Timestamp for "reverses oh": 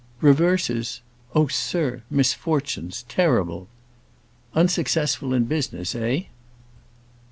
0.19-1.45